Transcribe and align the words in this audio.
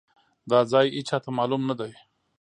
دا 0.49 0.59
ځای 0.71 0.87
ايچاته 0.95 1.29
مالوم 1.37 1.61
ندی. 1.69 1.91